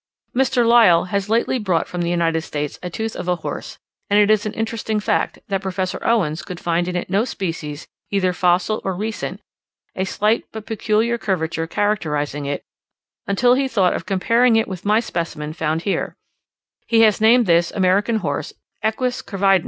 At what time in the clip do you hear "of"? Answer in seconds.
3.15-3.27, 13.93-14.07